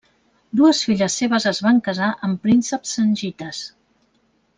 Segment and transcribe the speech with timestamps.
[0.59, 3.61] Dues filles seves es van casar amb prínceps zengites.